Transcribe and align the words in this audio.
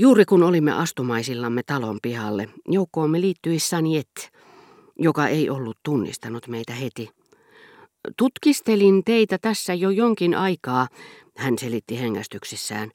Juuri 0.00 0.24
kun 0.24 0.42
olimme 0.42 0.72
astumaisillamme 0.72 1.62
talon 1.62 1.98
pihalle, 2.02 2.48
joukkoomme 2.68 3.20
liittyi 3.20 3.58
Sanjet, 3.58 4.32
joka 4.98 5.28
ei 5.28 5.50
ollut 5.50 5.76
tunnistanut 5.82 6.48
meitä 6.48 6.72
heti. 6.72 7.10
Tutkistelin 8.16 9.04
teitä 9.04 9.38
tässä 9.38 9.74
jo 9.74 9.90
jonkin 9.90 10.34
aikaa, 10.34 10.88
hän 11.36 11.58
selitti 11.58 12.00
hengästyksissään. 12.00 12.90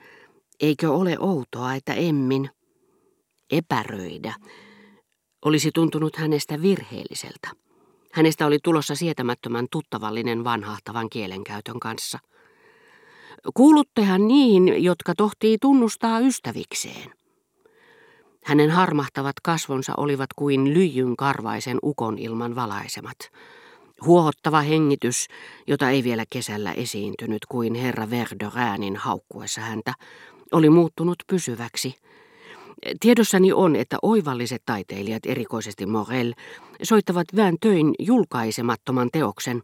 Eikö 0.60 0.92
ole 0.92 1.18
outoa, 1.20 1.76
että 1.76 1.94
Emmin 1.94 2.50
epäröidä 3.52 4.34
olisi 5.46 5.72
tuntunut 5.74 6.16
hänestä 6.16 6.62
virheelliseltä. 6.62 7.50
Hänestä 8.14 8.46
oli 8.46 8.60
tulossa 8.64 8.96
sietämättömän 8.96 9.68
tuttavallinen 9.72 10.44
vanhahtavan 10.44 11.10
kielenkäytön 11.10 11.80
kanssa. 11.80 12.20
Kuuluttehan 13.54 14.28
niihin, 14.28 14.84
jotka 14.84 15.14
tohtii 15.18 15.58
tunnustaa 15.62 16.20
ystävikseen. 16.20 17.14
Hänen 18.46 18.70
harmahtavat 18.70 19.36
kasvonsa 19.44 19.94
olivat 19.98 20.30
kuin 20.36 20.74
lyijyn 20.74 21.16
karvaisen 21.16 21.78
ukon 21.84 22.18
ilman 22.18 22.56
valaisemat. 22.56 23.18
Huohottava 24.06 24.62
hengitys, 24.62 25.28
jota 25.68 25.90
ei 25.90 26.04
vielä 26.04 26.24
kesällä 26.30 26.72
esiintynyt 26.72 27.46
kuin 27.50 27.76
herra 27.76 28.10
Verderäänin 28.10 28.96
haukkuessa 28.96 29.62
häntä, 29.62 29.94
oli 30.52 30.70
muuttunut 30.70 31.16
pysyväksi. 31.28 31.96
Tiedossani 33.00 33.54
on, 33.54 33.76
että 33.76 33.98
oivalliset 34.02 34.62
taiteilijat, 34.66 35.26
erikoisesti 35.26 35.86
Morel, 35.86 36.34
soittavat 36.84 37.28
vähän 37.36 37.56
töin 37.62 37.94
julkaisemattoman 38.00 39.10
teoksen. 39.14 39.62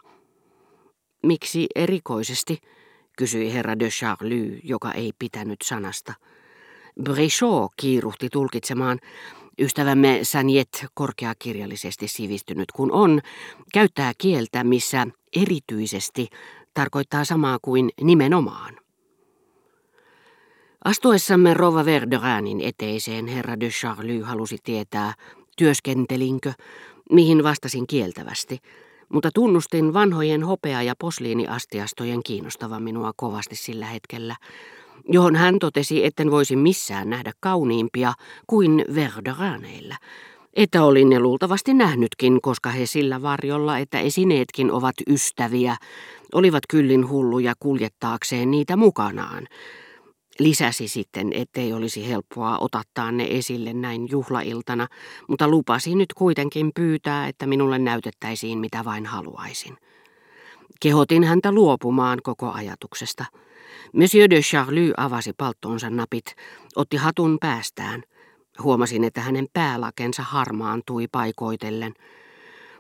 Miksi 1.24 1.68
erikoisesti, 1.76 2.58
kysyi 3.18 3.54
herra 3.54 3.80
de 3.80 3.90
Charlie, 3.90 4.60
joka 4.64 4.92
ei 4.92 5.12
pitänyt 5.20 5.60
sanasta. 5.64 6.14
Brichot 7.04 7.72
kiiruhti 7.78 8.30
tulkitsemaan. 8.32 9.00
Ystävämme 9.60 10.20
Sanjet, 10.24 10.86
korkeakirjallisesti 10.94 12.08
sivistynyt 12.08 12.72
kun 12.72 12.92
on, 12.92 13.22
käyttää 13.74 14.12
kieltä, 14.18 14.64
missä 14.64 15.08
erityisesti 15.36 16.28
tarkoittaa 16.74 17.26
samaa 17.26 17.58
kuin 17.62 17.90
nimenomaan. 18.02 18.78
Astuessamme 20.86 21.54
Rova 21.54 21.86
Verderanin 21.86 22.62
eteiseen 22.62 23.28
herra 23.28 23.60
de 23.60 23.70
Charlie 23.70 24.22
halusi 24.22 24.58
tietää, 24.64 25.14
työskentelinkö, 25.58 26.54
mihin 27.12 27.44
vastasin 27.44 27.88
kieltävästi, 27.88 28.58
mutta 29.14 29.30
tunnustin 29.34 29.94
vanhojen 29.94 30.44
hopea- 30.44 30.82
ja 30.82 30.94
posliiniastiastojen 31.00 32.24
kiinnostavan 32.24 32.84
minua 32.84 33.12
kovasti 33.16 33.56
sillä 33.56 33.86
hetkellä, 33.86 34.36
johon 35.10 35.36
hän 35.36 35.60
totesi, 35.60 36.06
etten 36.06 36.32
voisi 36.32 36.56
missään 36.56 37.10
nähdä 37.10 37.32
kauniimpia 37.40 38.14
kuin 38.48 38.86
Verderaneillä, 38.96 39.98
että 40.54 40.84
olin 40.84 41.10
ne 41.10 41.20
luultavasti 41.20 41.74
nähnytkin, 41.74 42.42
koska 42.42 42.70
he 42.70 42.86
sillä 42.86 43.22
varjolla, 43.22 43.78
että 43.78 44.00
esineetkin 44.00 44.72
ovat 44.72 44.96
ystäviä, 45.10 45.76
olivat 46.34 46.64
kyllin 46.70 47.10
hulluja 47.10 47.54
kuljettaakseen 47.60 48.52
niitä 48.52 48.76
mukanaan, 48.76 49.48
Lisäsi 50.40 50.88
sitten, 50.88 51.32
ettei 51.34 51.74
olisi 51.74 52.10
helppoa 52.10 52.58
otattaa 52.58 53.12
ne 53.12 53.28
esille 53.30 53.74
näin 53.74 54.08
juhlailtana, 54.12 54.88
mutta 55.28 55.48
lupasi 55.48 55.96
nyt 55.96 56.14
kuitenkin 56.14 56.72
pyytää, 56.76 57.28
että 57.28 57.48
minulle 57.48 57.80
näytettäisiin 57.80 58.60
mitä 58.60 58.86
vain 58.86 59.06
haluaisin. 59.06 59.78
Kehotin 60.80 61.24
häntä 61.24 61.52
luopumaan 61.52 62.20
koko 62.24 62.52
ajatuksesta. 62.52 63.26
Monsieur 63.94 64.30
de 64.30 64.42
Charlie 64.42 64.94
avasi 64.98 65.34
palttoonsa 65.38 65.90
napit, 65.90 66.36
otti 66.76 66.98
hatun 66.98 67.38
päästään. 67.42 68.04
Huomasin, 68.64 69.04
että 69.04 69.22
hänen 69.22 69.48
päälakensa 69.54 70.24
harmaantui 70.24 71.08
paikoitellen– 71.12 71.94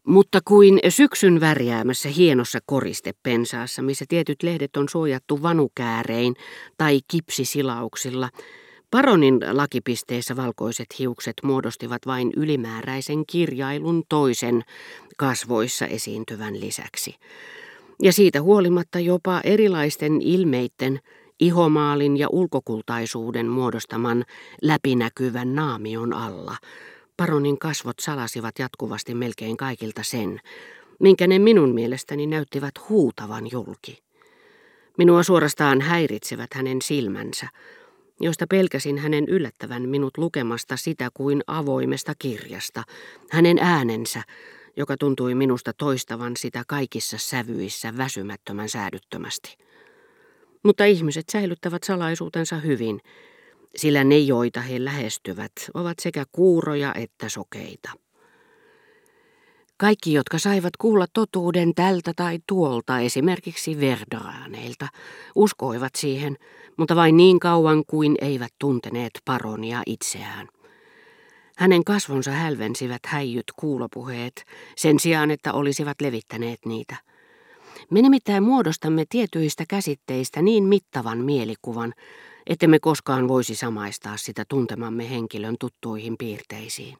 mutta 0.07 0.39
kuin 0.45 0.79
syksyn 0.89 1.39
värjäämässä 1.39 2.09
hienossa 2.09 2.59
koristepensaassa, 2.65 3.81
missä 3.81 4.05
tietyt 4.09 4.43
lehdet 4.43 4.77
on 4.77 4.89
suojattu 4.89 5.43
vanukäärein 5.43 6.35
tai 6.77 6.99
kipsisilauksilla, 7.07 8.29
Paronin 8.91 9.39
lakipisteessä 9.51 10.35
valkoiset 10.35 10.99
hiukset 10.99 11.33
muodostivat 11.43 12.01
vain 12.05 12.31
ylimääräisen 12.35 13.25
kirjailun 13.25 14.03
toisen 14.09 14.61
kasvoissa 15.17 15.85
esiintyvän 15.85 16.59
lisäksi. 16.59 17.15
Ja 18.01 18.13
siitä 18.13 18.41
huolimatta 18.41 18.99
jopa 18.99 19.41
erilaisten 19.43 20.21
ilmeitten, 20.21 20.99
ihomaalin 21.39 22.17
ja 22.17 22.27
ulkokultaisuuden 22.31 23.47
muodostaman 23.47 24.25
läpinäkyvän 24.61 25.55
naamion 25.55 26.13
alla– 26.13 26.57
Paronin 27.21 27.59
kasvot 27.59 27.99
salasivat 27.99 28.59
jatkuvasti 28.59 29.13
melkein 29.13 29.57
kaikilta 29.57 30.03
sen, 30.03 30.39
minkä 30.99 31.27
ne 31.27 31.39
minun 31.39 31.73
mielestäni 31.73 32.27
näyttivät 32.27 32.71
huutavan 32.89 33.51
julki. 33.51 34.03
Minua 34.97 35.23
suorastaan 35.23 35.81
häiritsevät 35.81 36.53
hänen 36.53 36.81
silmänsä, 36.81 37.47
josta 38.19 38.47
pelkäsin 38.47 38.97
hänen 38.97 39.25
yllättävän 39.27 39.89
minut 39.89 40.17
lukemasta 40.17 40.77
sitä 40.77 41.09
kuin 41.13 41.41
avoimesta 41.47 42.13
kirjasta, 42.19 42.83
hänen 43.31 43.57
äänensä, 43.59 44.23
joka 44.77 44.97
tuntui 44.97 45.35
minusta 45.35 45.73
toistavan 45.73 46.37
sitä 46.37 46.63
kaikissa 46.67 47.17
sävyissä 47.17 47.97
väsymättömän 47.97 48.69
säädyttömästi. 48.69 49.57
Mutta 50.63 50.85
ihmiset 50.85 51.29
säilyttävät 51.31 51.83
salaisuutensa 51.83 52.55
hyvin, 52.55 53.01
sillä 53.75 54.03
ne, 54.03 54.17
joita 54.17 54.61
he 54.61 54.85
lähestyvät, 54.85 55.51
ovat 55.73 55.99
sekä 55.99 56.25
kuuroja 56.31 56.93
että 56.93 57.29
sokeita. 57.29 57.89
Kaikki, 59.77 60.13
jotka 60.13 60.39
saivat 60.39 60.77
kuulla 60.77 61.05
totuuden 61.13 61.75
tältä 61.75 62.13
tai 62.15 62.39
tuolta, 62.47 62.99
esimerkiksi 62.99 63.79
Verdoraaneilta, 63.79 64.87
uskoivat 65.35 65.91
siihen, 65.97 66.37
mutta 66.77 66.95
vain 66.95 67.17
niin 67.17 67.39
kauan 67.39 67.83
kuin 67.87 68.15
eivät 68.21 68.51
tunteneet 68.59 69.11
paronia 69.25 69.81
itseään. 69.85 70.47
Hänen 71.57 71.83
kasvonsa 71.83 72.31
hälvensivät 72.31 72.99
häijyt 73.05 73.45
kuulopuheet, 73.55 74.43
sen 74.77 74.99
sijaan 74.99 75.31
että 75.31 75.53
olisivat 75.53 76.01
levittäneet 76.01 76.59
niitä. 76.65 76.95
Me 77.89 78.01
nimittäin 78.01 78.43
muodostamme 78.43 79.05
tietyistä 79.09 79.63
käsitteistä 79.69 80.41
niin 80.41 80.63
mittavan 80.63 81.17
mielikuvan, 81.17 81.93
ettemme 82.47 82.79
koskaan 82.79 83.27
voisi 83.27 83.55
samaistaa 83.55 84.17
sitä 84.17 84.43
tuntemamme 84.49 85.09
henkilön 85.09 85.55
tuttuihin 85.59 86.15
piirteisiin. 86.17 86.97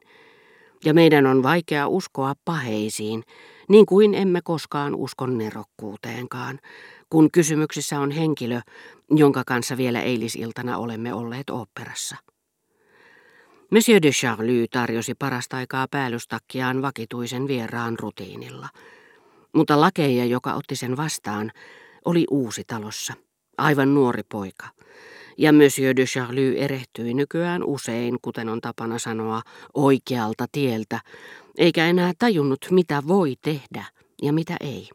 Ja 0.84 0.94
meidän 0.94 1.26
on 1.26 1.42
vaikea 1.42 1.88
uskoa 1.88 2.34
paheisiin, 2.44 3.22
niin 3.68 3.86
kuin 3.86 4.14
emme 4.14 4.40
koskaan 4.44 4.94
usko 4.94 5.26
nerokkuuteenkaan, 5.26 6.58
kun 7.10 7.30
kysymyksessä 7.30 8.00
on 8.00 8.10
henkilö, 8.10 8.60
jonka 9.10 9.42
kanssa 9.46 9.76
vielä 9.76 10.02
eilisiltana 10.02 10.78
olemme 10.78 11.14
olleet 11.14 11.50
oopperassa. 11.50 12.16
Monsieur 13.70 14.02
de 14.02 14.10
Charlie 14.10 14.66
tarjosi 14.70 15.14
parasta 15.14 15.56
aikaa 15.56 15.86
päällystakkiaan 15.90 16.82
vakituisen 16.82 17.48
vieraan 17.48 17.98
rutiinilla. 17.98 18.68
Mutta 19.52 19.80
lakeja, 19.80 20.24
joka 20.24 20.54
otti 20.54 20.76
sen 20.76 20.96
vastaan, 20.96 21.52
oli 22.04 22.24
uusi 22.30 22.64
talossa, 22.66 23.14
aivan 23.58 23.94
nuori 23.94 24.22
poika– 24.28 24.66
ja 25.38 25.52
Monsieur 25.52 25.96
de 25.96 26.04
Charlie 26.04 26.58
erehtyi 26.58 27.14
nykyään 27.14 27.64
usein, 27.64 28.16
kuten 28.22 28.48
on 28.48 28.60
tapana 28.60 28.98
sanoa, 28.98 29.42
oikealta 29.74 30.46
tieltä, 30.52 31.00
eikä 31.58 31.86
enää 31.86 32.12
tajunnut, 32.18 32.66
mitä 32.70 33.02
voi 33.06 33.34
tehdä 33.42 33.84
ja 34.22 34.32
mitä 34.32 34.56
ei. 34.60 34.88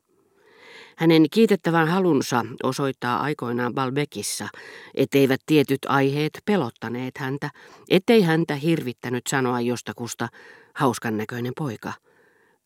Hänen 0.97 1.25
kiitettävän 1.31 1.87
halunsa 1.87 2.45
osoittaa 2.63 3.21
aikoinaan 3.21 3.73
Balbekissa, 3.73 4.47
etteivät 4.95 5.41
tietyt 5.45 5.79
aiheet 5.87 6.41
pelottaneet 6.45 7.17
häntä, 7.17 7.49
ettei 7.89 8.21
häntä 8.21 8.55
hirvittänyt 8.55 9.27
sanoa 9.27 9.61
jostakusta 9.61 10.27
hauskan 10.73 11.17
näköinen 11.17 11.53
poika. 11.57 11.93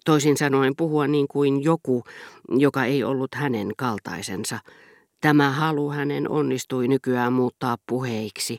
Toisin 0.06 0.38
sanoen 0.38 0.76
puhua 0.78 1.08
niin 1.08 1.28
kuin 1.28 1.64
joku, 1.64 2.04
joka 2.50 2.86
ei 2.86 3.04
ollut 3.04 3.36
hänen 3.36 3.72
kaltaisensa, 3.78 4.60
Tämä 5.22 5.52
halu 5.52 5.90
hänen 5.92 6.30
onnistui 6.30 6.88
nykyään 6.88 7.34
muuttaa 7.34 7.78
puheiksi, 7.88 8.58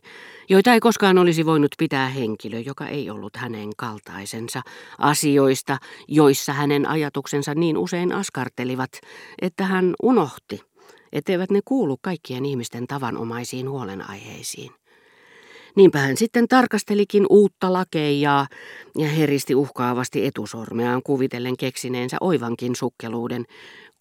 joita 0.49 0.73
ei 0.73 0.81
koskaan 0.81 1.19
olisi 1.19 1.47
voinut 1.47 1.70
pitää 1.79 2.09
henkilö, 2.09 2.59
joka 2.59 2.87
ei 2.87 3.11
ollut 3.11 3.37
hänen 3.37 3.69
kaltaisensa, 3.76 4.62
asioista, 4.99 5.79
joissa 6.09 6.53
hänen 6.53 6.88
ajatuksensa 6.88 7.55
niin 7.55 7.76
usein 7.76 8.12
askartelivat, 8.12 8.91
että 9.43 9.64
hän 9.64 9.94
unohti, 10.03 10.61
etteivät 11.12 11.50
ne 11.50 11.61
kuulu 11.64 11.97
kaikkien 12.03 12.44
ihmisten 12.44 12.87
tavanomaisiin 12.87 13.70
huolenaiheisiin. 13.70 14.70
Niinpä 15.76 15.99
hän 15.99 16.17
sitten 16.17 16.49
tarkastelikin 16.49 17.26
uutta 17.31 17.73
lakeijaa 17.73 18.47
ja 18.99 19.08
heristi 19.08 19.55
uhkaavasti 19.55 20.26
etusormeaan 20.26 21.03
kuvitellen 21.03 21.56
keksineensä 21.56 22.17
oivankin 22.20 22.76
sukkeluuden, 22.76 23.44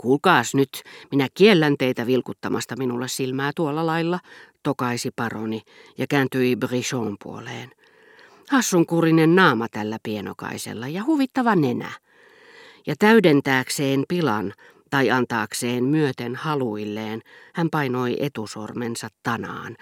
Kuulkaas 0.02 0.56
nyt, 0.56 0.70
minä 1.12 1.28
kiellän 1.34 1.76
teitä 1.80 2.08
vilkuttamasta 2.08 2.76
minulle 2.76 3.08
silmää 3.08 3.52
tuolla 3.56 3.86
lailla, 3.86 4.20
tokaisi 4.64 5.10
paroni 5.16 5.62
ja 5.98 6.06
kääntyi 6.10 6.56
Brichon 6.56 7.16
puoleen. 7.24 7.72
Hassunkurinen 8.50 9.36
naama 9.36 9.68
tällä 9.72 9.98
pienokaisella 10.04 10.88
ja 10.88 11.04
huvittava 11.04 11.56
nenä. 11.56 11.92
Ja 12.88 12.96
täydentääkseen 13.00 14.04
pilan 14.08 14.54
tai 14.90 15.12
antaakseen 15.12 15.84
myöten 15.84 16.36
haluilleen, 16.36 17.22
hän 17.54 17.70
painoi 17.70 18.18
etusormensa 18.20 19.08
tanaan. 19.24 19.78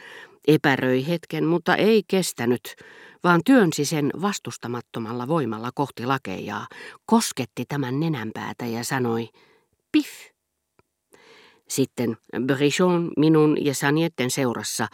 Epäröi 0.48 1.08
hetken, 1.08 1.46
mutta 1.46 1.76
ei 1.76 2.04
kestänyt, 2.08 2.76
vaan 3.24 3.42
työnsi 3.46 3.86
sen 3.86 4.12
vastustamattomalla 4.22 5.28
voimalla 5.28 5.70
kohti 5.76 6.06
lakeijaa, 6.06 6.68
kosketti 7.06 7.66
tämän 7.66 8.00
nenänpäätä 8.00 8.66
ja 8.66 8.84
sanoi, 8.84 9.30
piff. 9.92 10.30
Sitten 11.68 12.18
Brichon 12.46 13.12
minun 13.18 13.66
ja 13.66 13.74
Sanietten 13.74 14.32
seurassa 14.32 14.88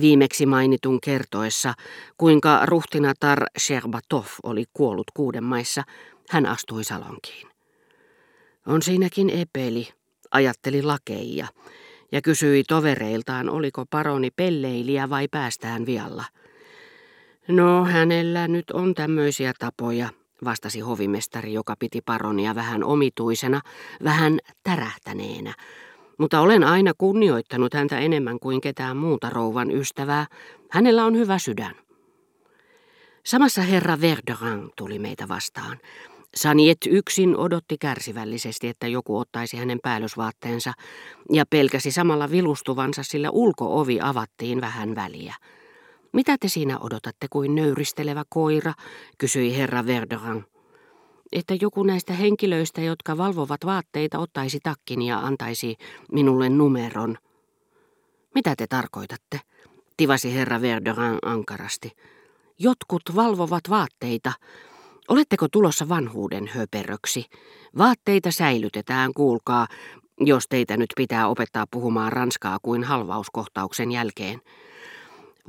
viimeksi 0.00 0.46
mainitun 0.46 1.00
kertoessa, 1.00 1.74
kuinka 2.18 2.66
ruhtinatar 2.66 3.46
Sherbatov 3.58 4.24
oli 4.42 4.64
kuollut 4.72 5.10
kuuden 5.14 5.44
maissa, 5.44 5.82
hän 6.30 6.46
astui 6.46 6.84
salonkiin. 6.84 7.48
On 8.66 8.82
siinäkin 8.82 9.30
epeli, 9.30 9.88
ajatteli 10.30 10.82
lakeija, 10.82 11.46
ja 12.12 12.22
kysyi 12.22 12.64
tovereiltaan, 12.68 13.50
oliko 13.50 13.84
paroni 13.90 14.30
pelleiliä 14.30 15.10
vai 15.10 15.28
päästään 15.28 15.86
vialla. 15.86 16.24
No, 17.48 17.84
hänellä 17.84 18.48
nyt 18.48 18.70
on 18.70 18.94
tämmöisiä 18.94 19.52
tapoja, 19.58 20.08
vastasi 20.44 20.80
hovimestari, 20.80 21.52
joka 21.52 21.74
piti 21.78 22.00
paronia 22.00 22.54
vähän 22.54 22.84
omituisena, 22.84 23.60
vähän 24.04 24.38
tärähtäneenä. 24.62 25.54
Mutta 26.18 26.40
olen 26.40 26.64
aina 26.64 26.92
kunnioittanut 26.98 27.74
häntä 27.74 27.98
enemmän 27.98 28.38
kuin 28.40 28.60
ketään 28.60 28.96
muuta 28.96 29.30
rouvan 29.30 29.70
ystävää. 29.70 30.26
Hänellä 30.70 31.04
on 31.04 31.16
hyvä 31.16 31.38
sydän. 31.38 31.74
Samassa 33.26 33.62
herra 33.62 34.00
Verderan 34.00 34.70
tuli 34.76 34.98
meitä 34.98 35.28
vastaan. 35.28 35.78
Saniet 36.34 36.78
yksin 36.88 37.36
odotti 37.36 37.76
kärsivällisesti, 37.80 38.68
että 38.68 38.86
joku 38.86 39.18
ottaisi 39.18 39.56
hänen 39.56 39.78
päällysvaatteensa, 39.82 40.72
ja 41.32 41.44
pelkäsi 41.50 41.90
samalla 41.90 42.30
vilustuvansa, 42.30 43.02
sillä 43.02 43.30
ulkoovi 43.30 43.98
avattiin 44.02 44.60
vähän 44.60 44.94
väliä. 44.94 45.34
Mitä 46.16 46.36
te 46.40 46.48
siinä 46.48 46.78
odotatte 46.78 47.26
kuin 47.30 47.54
nöyristelevä 47.54 48.22
koira, 48.28 48.72
kysyi 49.18 49.56
herra 49.56 49.86
Verderan. 49.86 50.44
Että 51.32 51.54
joku 51.60 51.82
näistä 51.82 52.12
henkilöistä, 52.12 52.80
jotka 52.80 53.16
valvovat 53.16 53.60
vaatteita, 53.64 54.18
ottaisi 54.18 54.58
takkin 54.62 55.02
ja 55.02 55.18
antaisi 55.18 55.76
minulle 56.12 56.48
numeron. 56.48 57.18
Mitä 58.34 58.54
te 58.56 58.66
tarkoitatte? 58.66 59.40
tivasi 59.96 60.34
herra 60.34 60.60
Verderan 60.60 61.18
ankarasti. 61.22 61.92
Jotkut 62.58 63.02
valvovat 63.14 63.70
vaatteita. 63.70 64.32
Oletteko 65.08 65.48
tulossa 65.48 65.88
vanhuuden 65.88 66.48
höperöksi? 66.48 67.24
Vaatteita 67.78 68.30
säilytetään, 68.30 69.14
kuulkaa, 69.14 69.66
jos 70.20 70.44
teitä 70.48 70.76
nyt 70.76 70.90
pitää 70.96 71.28
opettaa 71.28 71.66
puhumaan 71.70 72.12
ranskaa 72.12 72.58
kuin 72.62 72.84
halvauskohtauksen 72.84 73.92
jälkeen. 73.92 74.40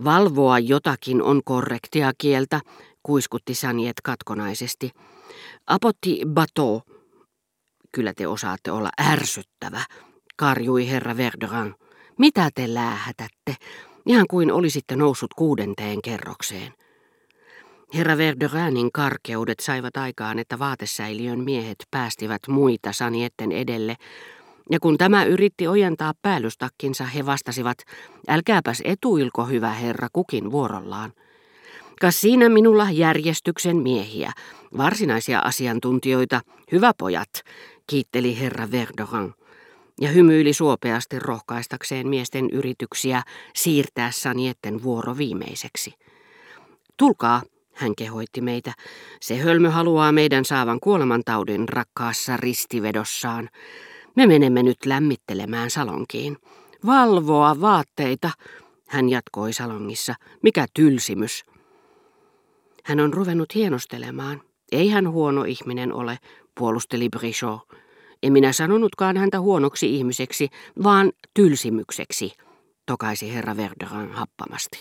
Valvoa 0.03 0.59
jotakin 0.59 1.21
on 1.21 1.41
korrektia 1.45 2.11
kieltä, 2.17 2.61
kuiskutti 3.03 3.55
Saniet 3.55 3.95
katkonaisesti. 4.03 4.91
Apotti 5.67 6.21
bateau. 6.25 6.81
Kyllä 7.91 8.13
te 8.13 8.27
osaatte 8.27 8.71
olla 8.71 8.89
ärsyttävä, 9.01 9.81
karjui 10.35 10.89
herra 10.89 11.17
Verderan. 11.17 11.75
Mitä 12.17 12.49
te 12.55 12.73
läähätätte? 12.73 13.55
Ihan 14.05 14.25
kuin 14.29 14.51
olisitte 14.51 14.95
noussut 14.95 15.33
kuudenteen 15.33 16.01
kerrokseen. 16.01 16.73
Herra 17.93 18.17
Verderanin 18.17 18.91
karkeudet 18.91 19.59
saivat 19.59 19.97
aikaan, 19.97 20.39
että 20.39 20.59
vaatesäiliön 20.59 21.39
miehet 21.39 21.77
päästivät 21.91 22.41
muita 22.47 22.93
Sanietten 22.93 23.51
edelle, 23.51 23.95
ja 24.71 24.79
kun 24.79 24.97
tämä 24.97 25.23
yritti 25.23 25.67
ojentaa 25.67 26.13
päällystakkinsa, 26.21 27.03
he 27.03 27.25
vastasivat, 27.25 27.77
älkääpäs 28.27 28.81
etuilko, 28.85 29.45
hyvä 29.45 29.71
herra, 29.71 30.07
kukin 30.13 30.51
vuorollaan. 30.51 31.13
Kas 32.01 32.21
siinä 32.21 32.49
minulla 32.49 32.87
järjestyksen 32.91 33.77
miehiä, 33.77 34.31
varsinaisia 34.77 35.39
asiantuntijoita, 35.39 36.41
hyvä 36.71 36.91
pojat, 36.97 37.29
kiitteli 37.87 38.39
herra 38.39 38.71
Verdoran 38.71 39.33
ja 40.01 40.09
hymyili 40.09 40.53
suopeasti 40.53 41.19
rohkaistakseen 41.19 42.07
miesten 42.07 42.49
yrityksiä 42.49 43.23
siirtää 43.55 44.11
Sanietten 44.11 44.83
vuoro 44.83 45.17
viimeiseksi. 45.17 45.93
Tulkaa, 46.97 47.41
hän 47.73 47.95
kehoitti 47.95 48.41
meitä. 48.41 48.73
Se 49.21 49.37
hölmö 49.37 49.69
haluaa 49.69 50.11
meidän 50.11 50.45
saavan 50.45 50.79
kuolemantaudin 50.79 51.69
rakkaassa 51.69 52.37
ristivedossaan. 52.37 53.49
Me 54.17 54.27
menemme 54.27 54.63
nyt 54.63 54.85
lämmittelemään 54.85 55.69
salonkiin. 55.69 56.37
Valvoa 56.85 57.61
vaatteita, 57.61 58.29
hän 58.87 59.09
jatkoi 59.09 59.53
salongissa. 59.53 60.15
Mikä 60.43 60.65
tylsimys. 60.73 61.45
Hän 62.83 62.99
on 62.99 63.13
ruvennut 63.13 63.55
hienostelemaan. 63.55 64.41
Ei 64.71 64.89
hän 64.89 65.09
huono 65.11 65.43
ihminen 65.43 65.93
ole, 65.93 66.17
puolusteli 66.59 67.09
Brichot. 67.09 67.59
En 68.23 68.33
minä 68.33 68.51
sanonutkaan 68.51 69.17
häntä 69.17 69.39
huonoksi 69.39 69.95
ihmiseksi, 69.95 70.49
vaan 70.83 71.11
tylsimykseksi, 71.33 72.31
tokaisi 72.85 73.33
herra 73.33 73.57
Verderan 73.57 74.11
happamasti. 74.11 74.75